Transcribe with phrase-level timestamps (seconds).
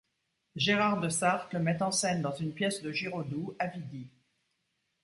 [0.55, 4.07] Gérard Desarthes le met en scène dans une pièce de Giraudoux à Vidy.